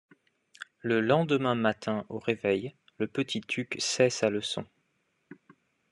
[0.79, 4.65] Le lendemain matin au réveil, le petit Tuk sait sa leçon.